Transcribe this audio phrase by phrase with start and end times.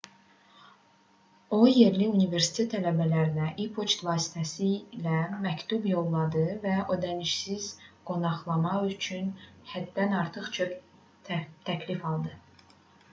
[1.57, 7.69] o yerli universitet tələbələrinə e-poçt vasitəsilə məktub yolladı və ödənişsiz
[8.13, 9.31] qonaqlama üçün
[9.75, 11.39] həddən artıq çox
[11.71, 12.35] təklif aldı